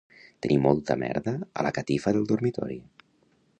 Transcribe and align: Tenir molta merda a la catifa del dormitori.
Tenir 0.45 0.55
molta 0.63 0.95
merda 1.01 1.35
a 1.63 1.67
la 1.69 1.73
catifa 1.77 2.17
del 2.19 2.27
dormitori. 2.35 2.79